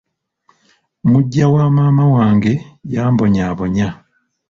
Muggya 1.09 1.45
wamaama 1.55 2.03
wange 2.15 2.53
yambonyaabonya. 2.93 3.87